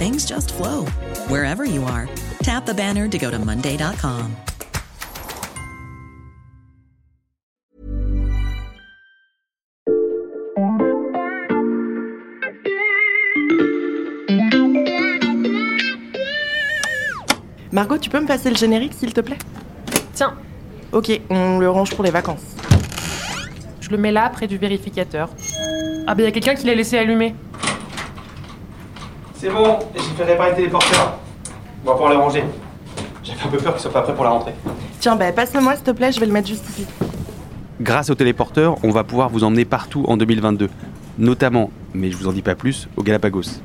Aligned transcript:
things 0.00 0.24
just 0.24 0.54
flow 0.54 0.86
wherever 1.28 1.62
you 1.66 1.84
are. 1.84 2.08
Tap 2.42 2.64
the 2.64 2.72
banner 2.72 3.06
to 3.06 3.18
go 3.18 3.30
to 3.30 3.38
Monday.com. 3.38 4.34
Margot, 17.72 17.98
tu 17.98 18.10
peux 18.10 18.20
me 18.20 18.26
passer 18.26 18.50
le 18.50 18.56
générique, 18.56 18.94
s'il 18.94 19.12
te 19.12 19.20
plaît? 19.20 19.38
Tiens, 20.14 20.34
Ok, 20.92 21.20
on 21.30 21.58
le 21.60 21.70
range 21.70 21.94
pour 21.94 22.04
les 22.04 22.10
vacances. 22.10 22.42
je 23.80 23.90
le 23.90 23.96
mets 23.96 24.10
là, 24.10 24.28
près 24.28 24.48
du 24.48 24.58
vérificateur. 24.58 25.30
Ah, 26.08 26.14
bah, 26.16 26.22
y 26.24 26.26
a 26.26 26.32
quelqu'un 26.32 26.56
qui 26.56 26.66
l'a 26.66 26.74
laissé 26.74 26.98
allumer. 26.98 27.34
C'est 29.40 29.48
bon, 29.48 29.78
j'ai 29.94 30.02
fait 30.02 30.24
réparer 30.24 30.50
le 30.50 30.56
téléporteur. 30.56 31.18
On 31.82 31.88
va 31.88 31.92
pouvoir 31.94 32.10
le 32.10 32.18
ranger. 32.18 32.44
J'avais 33.24 33.42
un 33.42 33.48
peu 33.48 33.56
peur 33.56 33.72
qu'il 33.72 33.80
soit 33.80 33.90
pas 33.90 34.02
prêt 34.02 34.14
pour 34.14 34.24
la 34.24 34.32
rentrée. 34.32 34.52
Tiens, 34.98 35.16
bah 35.16 35.32
passe-le-moi, 35.32 35.76
s'il 35.76 35.84
te 35.84 35.92
plaît, 35.92 36.12
je 36.12 36.20
vais 36.20 36.26
le 36.26 36.32
mettre 36.32 36.48
juste 36.48 36.68
ici. 36.68 36.84
Grâce 37.80 38.10
au 38.10 38.14
téléporteur, 38.14 38.76
on 38.82 38.90
va 38.90 39.02
pouvoir 39.02 39.30
vous 39.30 39.42
emmener 39.42 39.64
partout 39.64 40.04
en 40.08 40.18
2022, 40.18 40.68
notamment, 41.16 41.70
mais 41.94 42.10
je 42.10 42.18
vous 42.18 42.28
en 42.28 42.32
dis 42.32 42.42
pas 42.42 42.54
plus, 42.54 42.86
au 42.98 43.02
Galapagos. 43.02 43.62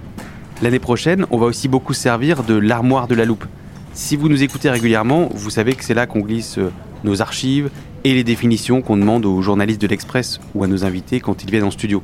L'année 0.61 0.79
prochaine, 0.79 1.25
on 1.29 1.37
va 1.37 1.45
aussi 1.45 1.67
beaucoup 1.67 1.93
se 1.93 1.99
servir 1.99 2.43
de 2.43 2.55
l'armoire 2.55 3.09
de 3.09 3.15
la 3.15 3.25
loupe. 3.25 3.43
Si 3.93 4.15
vous 4.15 4.29
nous 4.29 4.43
écoutez 4.43 4.69
régulièrement, 4.69 5.27
vous 5.33 5.49
savez 5.49 5.73
que 5.73 5.83
c'est 5.83 5.93
là 5.93 6.05
qu'on 6.05 6.21
glisse 6.21 6.57
euh, 6.57 6.71
nos 7.03 7.21
archives 7.21 7.69
et 8.05 8.13
les 8.13 8.23
définitions 8.23 8.81
qu'on 8.81 8.95
demande 8.95 9.25
aux 9.25 9.41
journalistes 9.41 9.81
de 9.81 9.87
l'Express 9.87 10.39
ou 10.53 10.63
à 10.63 10.67
nos 10.67 10.85
invités 10.85 11.19
quand 11.19 11.43
ils 11.43 11.51
viennent 11.51 11.65
en 11.65 11.71
studio. 11.71 12.01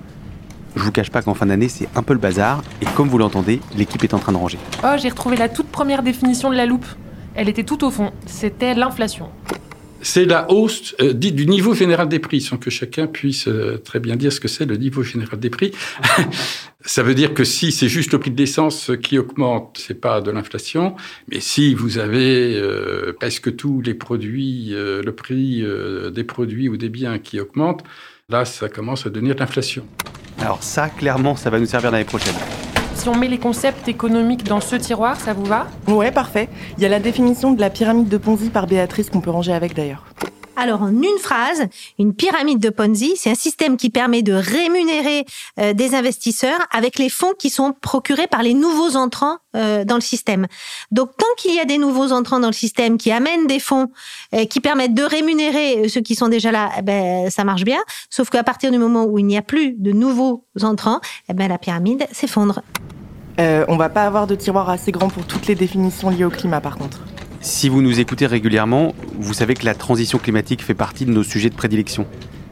Je 0.75 0.81
vous 0.81 0.91
cache 0.91 1.09
pas 1.09 1.22
qu'en 1.22 1.33
fin 1.33 1.45
d'année, 1.45 1.69
c'est 1.69 1.88
un 1.95 2.03
peu 2.03 2.14
le 2.14 2.19
bazar, 2.19 2.64
et 2.81 2.86
comme 2.95 3.08
vous 3.08 3.17
l'entendez, 3.17 3.59
l'équipe 3.75 4.03
est 4.03 4.14
en 4.14 4.19
train 4.19 4.31
de 4.31 4.38
ranger. 4.38 4.58
Oh, 4.83 4.95
j'ai 4.97 5.09
retrouvé 5.09 5.38
la 5.38 5.50
toute 5.50 5.67
première 5.67 6.03
définition 6.03 6.50
de 6.50 6.55
la 6.55 6.66
loupe. 6.66 6.86
Elle 7.36 7.50
était 7.50 7.63
tout 7.63 7.83
au 7.83 7.91
fond. 7.91 8.11
C'était 8.25 8.73
l'inflation. 8.73 9.30
C'est 10.03 10.25
la 10.25 10.50
hausse 10.50 10.95
euh, 11.00 11.13
dite 11.13 11.36
du 11.36 11.45
niveau 11.45 11.75
général 11.75 12.09
des 12.09 12.17
prix, 12.19 12.41
sans 12.41 12.58
que 12.58 12.72
chacun 12.72 13.06
puisse 13.06 13.47
euh, 13.47 13.78
très 13.78 14.00
bien 14.00 14.16
dire 14.16 14.34
ce 14.34 14.40
que 14.40 14.47
c'est 14.47 14.66
le 14.66 14.75
niveau 14.75 15.03
général 15.03 15.40
des 15.40 15.51
prix. 15.51 15.72
Ça 16.84 17.03
veut 17.03 17.13
dire 17.13 17.34
que 17.34 17.44
si 17.44 17.72
c'est 17.72 17.88
juste 17.88 18.12
le 18.12 18.19
prix 18.19 18.31
de 18.31 18.38
l'essence 18.38 18.91
qui 19.03 19.19
augmente, 19.19 19.79
c'est 19.79 20.00
pas 20.01 20.19
de 20.19 20.31
l'inflation. 20.31 20.95
Mais 21.29 21.40
si 21.40 21.75
vous 21.75 22.00
avez 22.00 22.56
euh, 22.56 23.13
presque 23.19 23.56
tous 23.56 23.81
les 23.81 23.94
produits, 23.94 24.69
euh, 24.74 25.03
le 25.03 25.13
prix 25.13 25.62
euh, 25.62 26.09
des 26.09 26.24
produits 26.24 26.69
ou 26.69 26.78
des 26.78 26.90
biens 26.90 27.19
qui 27.19 27.40
augmentent, 27.40 27.84
là, 28.29 28.45
ça 28.45 28.68
commence 28.68 29.06
à 29.06 29.12
devenir 29.12 29.35
de 29.35 29.41
l'inflation. 29.41 29.85
Alors 30.41 30.63
ça, 30.63 30.90
clairement, 30.90 31.35
ça 31.35 31.50
va 31.52 31.59
nous 31.59 31.66
servir 31.68 31.91
l'année 31.91 32.03
prochaine. 32.03 32.34
Si 32.96 33.07
on 33.07 33.16
met 33.16 33.28
les 33.28 33.38
concepts 33.38 33.88
économiques 33.88 34.44
dans 34.44 34.59
ce 34.59 34.75
tiroir, 34.75 35.19
ça 35.19 35.34
vous 35.34 35.46
va? 35.46 35.68
Ouais, 35.88 36.12
parfait. 36.12 36.50
Il 36.78 36.84
y 36.84 36.85
a 36.85 36.90
la 36.90 37.00
définition 37.00 37.52
de 37.52 37.62
la 37.62 37.69
pyramide 37.69 38.09
de 38.09 38.18
Ponzi 38.18 38.50
par 38.50 38.68
Béatrice 38.68 39.09
qu'on 39.09 39.22
peut 39.22 39.30
ranger 39.30 39.53
avec 39.53 39.75
d'ailleurs. 39.75 40.03
Alors, 40.61 40.83
en 40.83 40.91
une 40.91 41.17
phrase, 41.19 41.66
une 41.97 42.13
pyramide 42.13 42.59
de 42.59 42.69
Ponzi, 42.69 43.13
c'est 43.16 43.31
un 43.31 43.35
système 43.35 43.77
qui 43.77 43.89
permet 43.89 44.22
de 44.22 44.33
rémunérer 44.33 45.25
euh, 45.59 45.73
des 45.73 45.95
investisseurs 45.95 46.59
avec 46.72 46.99
les 46.99 47.09
fonds 47.09 47.33
qui 47.35 47.49
sont 47.49 47.73
procurés 47.81 48.27
par 48.27 48.44
les 48.44 48.53
nouveaux 48.53 48.95
entrants 48.95 49.38
euh, 49.55 49.85
dans 49.85 49.95
le 49.95 50.01
système. 50.01 50.45
Donc, 50.91 51.17
tant 51.17 51.25
qu'il 51.39 51.55
y 51.55 51.59
a 51.59 51.66
des 51.66 51.79
nouveaux 51.79 52.11
entrants 52.11 52.39
dans 52.39 52.45
le 52.45 52.53
système 52.53 53.00
qui 53.00 53.11
amènent 53.11 53.47
des 53.47 53.59
fonds 53.59 53.88
euh, 54.35 54.45
qui 54.45 54.59
permettent 54.59 54.94
de 54.94 55.01
rémunérer 55.01 55.89
ceux 55.89 56.01
qui 56.01 56.13
sont 56.13 56.27
déjà 56.27 56.51
là, 56.51 56.69
eh 56.77 56.83
ben, 56.83 57.31
ça 57.31 57.44
marche 57.44 57.63
bien. 57.63 57.79
Sauf 58.11 58.29
qu'à 58.29 58.44
partir 58.44 58.69
du 58.69 58.77
moment 58.77 59.05
où 59.05 59.17
il 59.17 59.25
n'y 59.25 59.38
a 59.38 59.41
plus 59.41 59.73
de 59.79 59.91
nouveaux 59.91 60.45
entrants, 60.61 61.01
eh 61.27 61.33
ben, 61.33 61.47
la 61.47 61.57
pyramide 61.57 62.05
s'effondre. 62.11 62.61
Euh, 63.39 63.66
on 63.67 63.77
va 63.77 63.89
pas 63.89 64.03
avoir 64.03 64.27
de 64.27 64.35
tiroir 64.35 64.69
assez 64.69 64.91
grand 64.91 65.07
pour 65.07 65.25
toutes 65.25 65.47
les 65.47 65.55
définitions 65.55 66.11
liées 66.11 66.25
au 66.25 66.29
climat 66.29 66.61
par 66.61 66.77
contre. 66.77 67.00
Si 67.44 67.69
vous 67.69 67.81
nous 67.81 68.00
écoutez 68.00 68.28
régulièrement, 68.28 68.94
vous 69.18 69.34
savez 69.34 69.56
que 69.56 69.66
la 69.66 69.74
transition 69.74 70.19
climatique 70.19 70.63
fait 70.63 70.75
partie 70.75 71.06
de 71.06 71.12
nos 71.12 71.24
sujets 71.24 71.50
de 71.50 71.56
prédilection. 71.56 72.06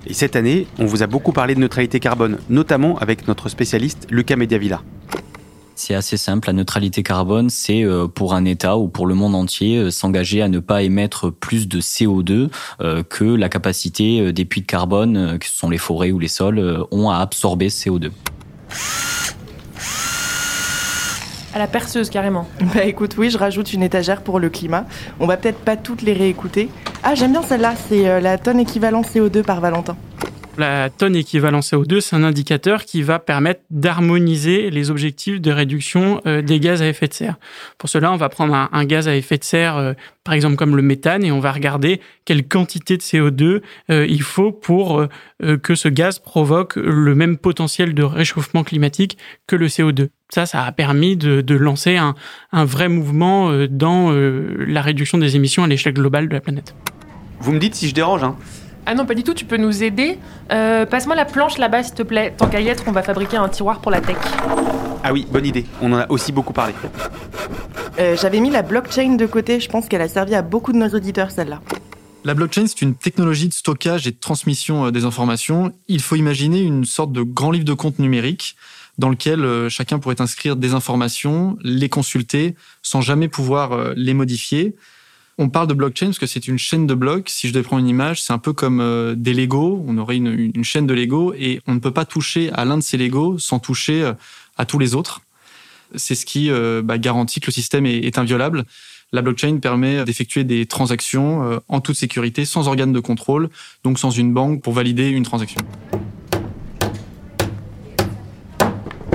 Et 0.08 0.14
cette 0.16 0.36
année, 0.36 0.66
on 0.80 0.86
vous 0.86 1.04
a 1.04 1.08
beaucoup 1.08 1.32
parlé 1.32 1.54
de 1.54 1.60
neutralité 1.60 2.00
carbone, 2.00 2.40
notamment 2.50 2.98
avec 2.98 3.28
notre 3.28 3.50
spécialiste 3.50 4.08
Lucas 4.10 4.36
Mediavilla. 4.36 4.82
C'est 5.76 5.94
assez 5.94 6.18
simple. 6.18 6.48
La 6.48 6.54
neutralité 6.54 7.04
carbone, 7.04 7.52
c'est 7.52 7.84
euh, 7.84 8.08
pour 8.08 8.34
un 8.34 8.46
État 8.46 8.80
ou 8.80 8.88
pour 8.88 9.06
le 9.06 9.14
monde 9.14 9.36
entier 9.36 9.78
euh, 9.78 9.92
s'engager 9.92 10.42
à 10.42 10.50
ne 10.50 10.60
pas 10.60 10.82
émettre 10.82 11.32
plus 11.32 11.68
de 11.68 11.80
CO2 11.80 12.50
euh, 12.82 13.04
que 13.04 13.24
la 13.24 13.48
capacité 13.48 14.34
des 14.34 14.44
puits 14.44 14.62
de 14.62 14.66
carbone, 14.66 15.38
que 15.38 15.46
ce 15.46 15.56
sont 15.56 15.70
les 15.70 15.78
forêts 15.78 16.12
ou 16.12 16.18
les 16.18 16.28
sols, 16.28 16.84
ont 16.90 17.12
à 17.12 17.18
absorber 17.18 17.70
ce 17.70 17.90
CO2. 17.90 18.10
À 21.54 21.58
la 21.60 21.68
perceuse, 21.68 22.10
carrément. 22.10 22.48
Bah 22.74 22.84
écoute, 22.84 23.16
oui, 23.18 23.30
je 23.30 23.38
rajoute 23.38 23.74
une 23.74 23.82
étagère 23.82 24.22
pour 24.22 24.40
le 24.40 24.50
climat. 24.50 24.86
On 25.20 25.26
va 25.26 25.38
peut-être 25.38 25.60
pas 25.60 25.76
toutes 25.76 26.04
les 26.04 26.14
réécouter. 26.14 26.70
Ah, 27.04 27.16
j'aime 27.16 27.32
bien 27.32 27.42
celle-là, 27.42 27.74
c'est 27.88 28.08
euh, 28.08 28.20
la 28.20 28.38
tonne 28.38 28.60
équivalent 28.60 29.02
CO2 29.02 29.44
par 29.44 29.60
Valentin. 29.60 29.98
La 30.60 30.90
tonne 30.90 31.16
équivalent 31.16 31.62
CO2, 31.62 32.02
c'est 32.02 32.18
un 32.18 32.24
indicateur 32.26 32.84
qui 32.84 33.02
va 33.02 33.18
permettre 33.18 33.62
d'harmoniser 33.70 34.70
les 34.72 34.92
objectifs 34.92 35.40
de 35.40 35.52
réduction 35.52 36.20
euh, 36.26 36.42
des 36.42 36.60
gaz 36.60 36.82
à 36.82 36.90
effet 36.90 37.08
de 37.08 37.14
serre. 37.14 37.38
Pour 37.78 37.88
cela, 37.88 38.12
on 38.12 38.18
va 38.18 38.28
prendre 38.28 38.54
un, 38.70 38.84
gaz 38.84 39.08
à 39.08 39.16
effet 39.16 39.38
de 39.38 39.46
serre, 39.46 39.78
euh, 39.78 39.94
par 40.26 40.34
exemple 40.34 40.58
comme 40.58 40.76
le 40.76 40.82
méthane, 40.82 41.24
et 41.24 41.32
on 41.32 41.40
va 41.40 41.54
regarder 41.54 42.02
quelle 42.26 42.46
quantité 42.46 42.98
de 42.98 43.02
CO2 43.02 43.62
euh, 43.90 44.06
il 44.10 44.22
faut 44.22 44.52
pour 44.52 45.08
que 45.64 45.76
ce 45.76 45.88
gaz 45.88 46.20
provoque 46.20 46.76
le 46.76 47.16
même 47.16 47.38
potentiel 47.38 47.94
de 47.94 48.04
réchauffement 48.04 48.66
climatique 48.66 49.18
que 49.48 49.56
le 49.56 49.68
CO2. 49.68 50.10
Ça, 50.28 50.46
ça 50.46 50.66
a 50.66 50.72
permis 50.74 51.16
de, 51.16 51.56
lancer 51.56 51.96
un, 51.96 52.16
un 52.52 52.66
vrai 52.66 52.90
mouvement 52.90 53.66
dans 53.70 54.12
la 54.12 54.82
réduction 54.82 55.18
des 55.18 55.38
émissions 55.38 55.64
à 55.64 55.68
l'échelle 55.68 55.94
globale 55.94 56.28
de 56.28 56.34
la 56.34 56.42
planète. 56.42 56.76
Vous 57.40 57.54
me 57.54 57.60
dites 57.60 57.76
si 57.76 57.88
je 57.88 57.94
dérange, 57.94 58.24
hein 58.24 58.36
Ah 58.92 58.96
non, 58.96 59.06
pas 59.06 59.14
du 59.14 59.22
tout, 59.22 59.36
tu 59.36 59.46
peux 59.46 59.58
nous 59.58 59.84
aider. 59.84 60.18
Euh, 60.52 60.84
Passe-moi 60.84 61.16
la 61.16 61.26
planche 61.26 61.60
là-bas, 61.60 61.84
s'il 61.84 61.94
te 61.94 62.02
plaît. 62.02 62.34
Tant 62.36 62.48
qu'à 62.48 62.60
y 62.60 62.70
être, 62.70 62.86
on 62.88 62.92
va 62.92 63.04
fabriquer 63.04 63.38
un 63.38 63.48
tiroir 63.48 63.82
pour 63.82 63.92
la 63.92 64.02
tech. 64.02 64.18
Ah 65.04 65.14
oui, 65.14 65.28
bonne 65.32 65.46
idée. 65.46 65.68
On 65.80 65.94
en 65.94 65.98
a 65.98 66.10
aussi 66.10 66.32
beaucoup 66.32 66.54
parlé. 66.54 66.74
Euh, 68.00 68.18
J'avais 68.20 68.40
mis 68.40 68.50
la 68.50 68.64
blockchain 68.64 69.14
de 69.14 69.28
côté, 69.28 69.60
je 69.60 69.70
pense 69.70 69.88
qu'elle 69.88 70.02
a 70.02 70.08
servi 70.08 70.34
à 70.34 70.42
beaucoup 70.42 70.72
de 70.74 70.80
nos 70.80 70.90
auditeurs 70.90 71.30
celle-là. 71.30 71.62
La 72.24 72.34
blockchain, 72.34 72.66
c'est 72.66 72.82
une 72.82 72.96
technologie 72.96 73.48
de 73.48 73.54
stockage 73.54 74.08
et 74.08 74.12
de 74.12 74.18
transmission 74.20 74.88
euh, 74.88 74.92
des 74.92 75.06
informations. 75.06 75.72
Il 75.88 76.02
faut 76.02 76.16
imaginer 76.16 76.62
une 76.62 76.84
sorte 76.84 77.12
de 77.12 77.22
grand 77.22 77.52
livre 77.52 77.66
de 77.66 77.74
compte 77.74 78.00
numérique 78.00 78.56
dans 78.98 79.10
lequel 79.10 79.70
chacun 79.70 80.00
pourrait 80.00 80.20
inscrire 80.20 80.56
des 80.56 80.74
informations, 80.74 81.58
les 81.62 81.90
consulter 81.90 82.56
sans 82.82 83.02
jamais 83.02 83.28
pouvoir 83.30 83.94
les 83.96 84.14
modifier. 84.14 84.76
On 85.42 85.48
parle 85.48 85.68
de 85.68 85.74
blockchain 85.74 86.08
parce 86.08 86.20
que 86.20 86.26
c'est 86.26 86.50
une 86.50 86.58
chaîne 86.58 86.86
de 86.86 86.94
blocs. 86.94 87.30
Si 87.30 87.48
je 87.48 87.54
devais 87.54 87.64
prendre 87.64 87.82
une 87.82 87.88
image, 87.88 88.22
c'est 88.22 88.34
un 88.34 88.40
peu 88.40 88.52
comme 88.52 88.82
euh, 88.82 89.16
des 89.16 89.34
Lego. 89.34 89.82
On 89.88 89.98
aurait 89.98 90.18
une, 90.18 90.64
chaîne 90.66 90.86
de 90.86 90.94
Lego 90.94 91.34
et 91.34 91.62
on 91.66 91.76
ne 91.76 91.80
peut 91.80 91.94
pas 91.94 92.04
toucher 92.04 92.52
à 92.52 92.66
l'un 92.66 92.76
de 92.78 92.84
ces 92.84 92.98
Lego 92.98 93.38
sans 93.38 93.58
toucher 93.58 94.04
euh, 94.04 94.12
à 94.58 94.66
tous 94.66 94.80
les 94.80 94.96
autres. 94.96 95.22
C'est 95.96 96.16
ce 96.16 96.26
qui 96.26 96.52
euh, 96.52 96.82
bah, 96.84 96.98
garantit 96.98 97.40
que 97.40 97.46
le 97.46 97.54
système 97.54 97.86
est, 97.86 98.00
est 98.00 98.18
inviolable. 98.18 98.66
La 99.14 99.22
blockchain 99.22 99.60
permet 99.60 100.04
d'effectuer 100.04 100.44
des 100.44 100.66
transactions 100.66 101.60
en 101.68 101.82
toute 101.82 101.96
sécurité, 101.96 102.44
sans 102.46 102.68
organe 102.68 102.92
de 102.92 103.00
contrôle, 103.00 103.50
donc 103.84 103.98
sans 103.98 104.12
une 104.12 104.34
banque 104.34 104.62
pour 104.62 104.74
valider 104.74 105.08
une 105.08 105.24
transaction. 105.24 105.62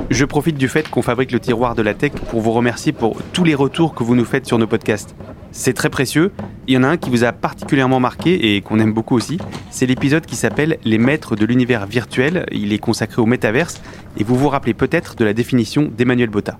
Je 0.09 0.25
profite 0.25 0.57
du 0.57 0.67
fait 0.67 0.89
qu'on 0.89 1.01
fabrique 1.01 1.31
le 1.31 1.39
tiroir 1.39 1.75
de 1.75 1.81
la 1.81 1.93
tech 1.93 2.11
pour 2.29 2.41
vous 2.41 2.51
remercier 2.51 2.91
pour 2.91 3.21
tous 3.31 3.43
les 3.45 3.55
retours 3.55 3.95
que 3.95 4.03
vous 4.03 4.15
nous 4.15 4.25
faites 4.25 4.47
sur 4.47 4.57
nos 4.57 4.67
podcasts. 4.67 5.15
C'est 5.57 5.73
très 5.73 5.89
précieux. 5.89 6.33
Il 6.67 6.73
y 6.73 6.77
en 6.77 6.83
a 6.83 6.87
un 6.89 6.97
qui 6.97 7.09
vous 7.09 7.23
a 7.23 7.31
particulièrement 7.31 8.01
marqué 8.01 8.55
et 8.55 8.61
qu'on 8.61 8.77
aime 8.77 8.91
beaucoup 8.91 9.15
aussi. 9.15 9.37
C'est 9.71 9.85
l'épisode 9.85 10.25
qui 10.25 10.35
s'appelle 10.35 10.77
Les 10.83 10.97
maîtres 10.97 11.37
de 11.37 11.45
l'univers 11.45 11.87
virtuel. 11.87 12.45
Il 12.51 12.73
est 12.73 12.77
consacré 12.77 13.21
au 13.21 13.25
métaverse 13.25 13.81
et 14.17 14.25
vous 14.25 14.35
vous 14.35 14.49
rappelez 14.49 14.73
peut-être 14.73 15.15
de 15.15 15.23
la 15.23 15.33
définition 15.33 15.89
d'Emmanuel 15.97 16.29
Botta. 16.29 16.59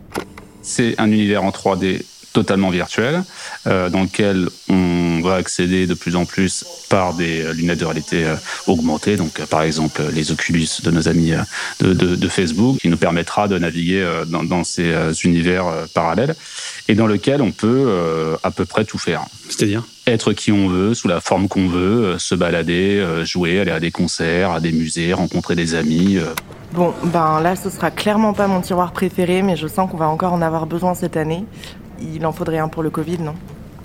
C'est 0.61 0.95
un 0.97 1.11
univers 1.11 1.43
en 1.43 1.49
3D 1.49 2.03
totalement 2.31 2.69
virtuel, 2.69 3.21
euh, 3.67 3.89
dans 3.89 4.03
lequel 4.03 4.47
on 4.69 5.14
va 5.25 5.35
accéder 5.35 5.87
de 5.87 5.93
plus 5.93 6.15
en 6.15 6.25
plus 6.25 6.63
par 6.87 7.13
des 7.13 7.53
lunettes 7.53 7.79
de 7.79 7.85
réalité 7.85 8.23
euh, 8.25 8.35
augmentée, 8.67 9.17
donc 9.17 9.39
euh, 9.39 9.45
par 9.45 9.63
exemple 9.63 10.01
les 10.13 10.31
Oculus 10.31 10.69
de 10.83 10.91
nos 10.91 11.09
amis 11.09 11.33
de, 11.81 11.91
de, 11.93 12.15
de 12.15 12.27
Facebook, 12.29 12.77
qui 12.77 12.87
nous 12.87 12.97
permettra 12.97 13.49
de 13.49 13.57
naviguer 13.57 14.07
dans, 14.27 14.43
dans 14.43 14.63
ces 14.63 14.93
univers 15.23 15.65
parallèles, 15.93 16.35
et 16.87 16.95
dans 16.95 17.07
lequel 17.07 17.41
on 17.41 17.51
peut 17.51 18.37
à 18.43 18.51
peu 18.51 18.65
près 18.65 18.85
tout 18.85 18.97
faire. 18.97 19.25
C'est-à-dire? 19.49 19.83
Être 20.07 20.33
qui 20.33 20.51
on 20.51 20.67
veut, 20.67 20.93
sous 20.93 21.07
la 21.07 21.19
forme 21.19 21.47
qu'on 21.47 21.67
veut, 21.67 22.17
se 22.19 22.35
balader, 22.35 23.03
jouer, 23.25 23.59
aller 23.59 23.71
à 23.71 23.79
des 23.79 23.91
concerts, 23.91 24.51
à 24.51 24.59
des 24.59 24.71
musées, 24.71 25.13
rencontrer 25.13 25.55
des 25.55 25.75
amis. 25.75 26.19
Bon, 26.73 26.93
ben 27.03 27.41
là, 27.41 27.55
ce 27.55 27.69
sera 27.69 27.91
clairement 27.91 28.33
pas 28.33 28.47
mon 28.47 28.61
tiroir 28.61 28.91
préféré, 28.91 29.41
mais 29.41 29.55
je 29.55 29.67
sens 29.67 29.89
qu'on 29.89 29.97
va 29.97 30.07
encore 30.07 30.33
en 30.33 30.41
avoir 30.41 30.65
besoin 30.65 30.93
cette 30.93 31.17
année. 31.17 31.43
Il 32.01 32.25
en 32.25 32.33
faudrait 32.33 32.59
un 32.59 32.67
pour 32.67 32.83
le 32.83 32.89
Covid, 32.89 33.19
non? 33.19 33.35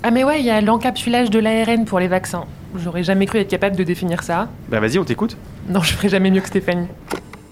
Ah 0.03 0.09
mais 0.09 0.23
ouais, 0.23 0.39
il 0.39 0.45
y 0.45 0.49
a 0.49 0.61
l'encapsulage 0.61 1.29
de 1.29 1.37
l'ARN 1.37 1.85
pour 1.85 1.99
les 1.99 2.07
vaccins. 2.07 2.45
J'aurais 2.75 3.03
jamais 3.03 3.27
cru 3.27 3.37
être 3.37 3.47
capable 3.47 3.75
de 3.75 3.83
définir 3.83 4.23
ça. 4.23 4.49
Bah 4.69 4.79
vas-y, 4.79 4.97
on 4.97 5.05
t'écoute. 5.05 5.37
Non, 5.69 5.81
je 5.81 5.93
ferai 5.93 6.09
jamais 6.09 6.31
mieux 6.31 6.41
que 6.41 6.47
Stéphanie. 6.47 6.87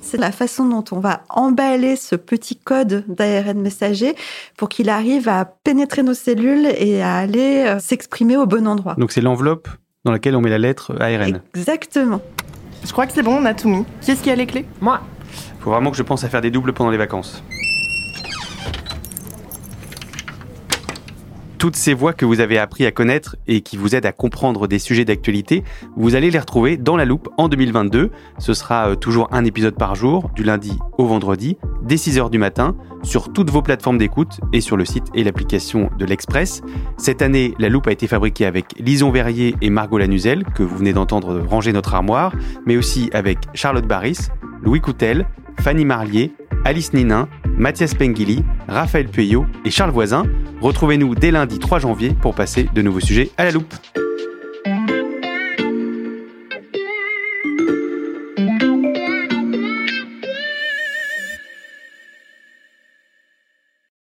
C'est 0.02 0.18
la 0.18 0.32
façon 0.32 0.66
dont 0.66 0.84
on 0.92 1.00
va 1.00 1.22
emballer 1.30 1.96
ce 1.96 2.16
petit 2.16 2.56
code 2.56 3.06
d'ARN 3.08 3.62
messager 3.62 4.16
pour 4.58 4.68
qu'il 4.68 4.90
arrive 4.90 5.30
à 5.30 5.46
pénétrer 5.46 6.02
nos 6.02 6.16
cellules 6.16 6.66
et 6.76 7.04
à 7.04 7.18
aller 7.18 7.66
euh, 7.68 7.80
s'exprimer 7.80 8.36
au 8.36 8.48
bon 8.48 8.68
endroit. 8.68 8.96
Donc 8.98 9.12
c'est 9.12 9.22
l'enveloppe 9.22 9.68
dans 10.04 10.12
laquelle 10.12 10.36
on 10.36 10.42
met 10.42 10.50
la 10.50 10.58
lettre 10.58 10.96
ARN. 11.00 11.42
Exactement. 11.54 12.22
Je 12.84 12.92
crois 12.92 13.06
que 13.06 13.14
c'est 13.14 13.22
bon, 13.22 13.38
on 13.40 13.46
a 13.46 13.54
tout 13.54 13.70
mis. 13.70 13.86
Qui 14.02 14.12
est-ce 14.12 14.24
qui 14.24 14.32
a 14.32 14.36
les 14.36 14.48
clés? 14.48 14.66
Moi. 14.82 15.02
Faut 15.60 15.70
vraiment 15.70 15.92
que 15.92 15.98
je 15.98 16.04
pense 16.04 16.24
à 16.24 16.30
faire 16.30 16.42
des 16.42 16.50
doubles 16.50 16.74
pendant 16.74 16.90
les 16.90 16.98
vacances. 16.98 17.44
Toutes 21.60 21.76
ces 21.76 21.94
voix 21.94 22.14
que 22.14 22.24
vous 22.24 22.40
avez 22.40 22.58
appris 22.58 22.86
à 22.86 22.92
connaître 22.92 23.36
et 23.46 23.60
qui 23.60 23.76
vous 23.76 23.94
aident 23.94 24.06
à 24.06 24.14
comprendre 24.14 24.66
des 24.66 24.80
sujets 24.80 25.04
d'actualité, 25.04 25.66
vous 25.98 26.16
allez 26.16 26.32
les 26.32 26.40
retrouver 26.40 26.78
dans 26.78 26.96
la 26.96 27.04
loupe 27.04 27.28
en 27.38 27.50
2022. 27.50 28.12
Ce 28.38 28.54
sera 28.54 28.92
euh, 28.92 28.96
toujours 28.96 29.28
un 29.34 29.44
épisode 29.44 29.76
par 29.76 29.94
jour, 29.94 30.32
du 30.34 30.44
lundi 30.44 30.80
au 30.98 31.06
vendredi, 31.06 31.58
dès 31.84 31.96
6h 31.96 32.30
du 32.30 32.38
matin, 32.38 32.78
sur 33.04 33.34
toutes 33.34 33.50
vos 33.50 33.62
plateformes 33.62 33.98
d'écoute 33.98 34.40
et 34.54 34.62
sur 34.62 34.78
le 34.78 34.86
site 34.86 35.08
et 35.14 35.26
l'application 35.26 35.90
de 36.00 36.06
l'Express. 36.06 36.62
Cette 36.96 37.22
année, 37.22 37.54
la 37.60 37.68
loupe 37.68 37.88
a 37.88 37.92
été 37.92 38.08
fabriquée 38.08 38.46
avec 38.46 38.68
Lison 38.80 39.12
Verrier 39.12 39.54
et 39.62 39.70
Margot 39.70 39.98
Lanuzel, 39.98 40.46
que 40.56 40.64
vous 40.64 40.78
venez 40.78 40.94
d'entendre 40.94 41.42
ranger 41.46 41.74
notre 41.74 41.94
armoire, 41.94 42.34
mais 42.66 42.78
aussi 42.78 43.10
avec 43.12 43.38
Charlotte 43.54 43.86
Barris, 43.86 44.30
Louis 44.64 44.80
Coutel, 44.80 45.28
Fanny 45.60 45.84
Marlier, 45.84 46.32
Alice 46.64 46.94
Ninin, 46.94 47.28
Mathias 47.60 47.94
Pengili, 47.94 48.42
Raphaël 48.70 49.10
Pueyo 49.10 49.46
et 49.66 49.70
Charles 49.70 49.92
Voisin. 49.92 50.24
Retrouvez-nous 50.62 51.14
dès 51.14 51.30
lundi 51.30 51.60
3 51.60 51.80
janvier 51.80 52.16
pour 52.22 52.34
passer 52.34 52.70
de 52.74 52.82
nouveaux 52.82 53.02
sujets 53.02 53.32
à 53.38 53.44
la 53.44 53.52
loupe. 53.52 53.74